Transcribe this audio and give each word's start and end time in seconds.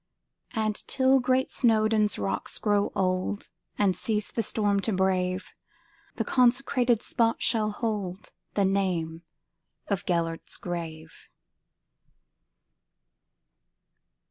And, 0.55 0.75
till 0.87 1.19
great 1.19 1.47
Snowdon's 1.51 2.17
rocks 2.17 2.57
grow 2.57 2.91
old, 2.95 3.51
And 3.77 3.95
cease 3.95 4.31
the 4.31 4.41
storm 4.41 4.79
to 4.79 4.91
brave, 4.91 5.53
The 6.15 6.25
consecrated 6.25 7.03
spot 7.03 7.39
shall 7.43 7.71
holdThe 7.71 8.67
name 8.67 9.21
of 9.85 10.07
"Gêlert's 10.07 10.57
Grave." 10.57 11.29